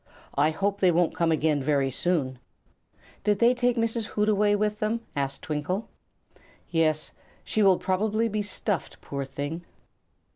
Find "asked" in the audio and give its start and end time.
5.15-5.43